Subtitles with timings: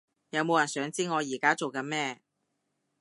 [0.31, 2.21] 有冇人想知我而家做緊咩？